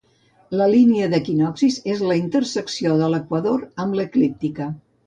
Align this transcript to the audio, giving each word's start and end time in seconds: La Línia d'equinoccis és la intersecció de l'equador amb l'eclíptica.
La 0.61 0.67
Línia 0.71 1.09
d'equinoccis 1.11 1.77
és 1.97 2.03
la 2.09 2.17
intersecció 2.23 2.99
de 3.05 3.13
l'equador 3.17 3.67
amb 3.87 4.01
l'eclíptica. 4.01 4.73